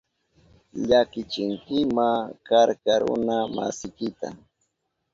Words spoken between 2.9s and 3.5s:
runa